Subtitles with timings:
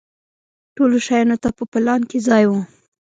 [0.75, 2.51] ټولو شیانو ته په پلان کې ځای و.